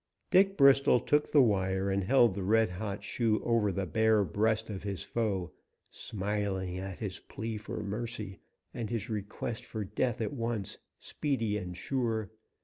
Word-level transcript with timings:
Dick 0.31 0.57
Bristol 0.57 0.99
took 0.99 1.31
the 1.31 1.43
wire 1.43 1.91
and 1.91 2.03
held 2.03 2.33
the 2.33 2.41
red 2.41 2.71
hot 2.71 3.03
shoe 3.03 3.39
over 3.43 3.71
the 3.71 3.85
bare 3.85 4.23
breast 4.23 4.67
of 4.67 4.81
his 4.81 5.03
foe, 5.03 5.51
smiling 5.91 6.79
at 6.79 6.97
his 6.97 7.19
plea 7.19 7.57
for 7.57 7.83
mercy 7.83 8.39
and 8.73 8.89
his 8.89 9.11
request 9.11 9.63
for 9.63 9.83
death 9.85 10.19
at 10.19 10.33
once, 10.33 10.79
speedy 10.97 11.55
and 11.55 11.77
sure. 11.77 12.31